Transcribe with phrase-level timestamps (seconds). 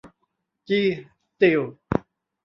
[0.67, 0.87] จี ส
[1.41, 1.61] ตีล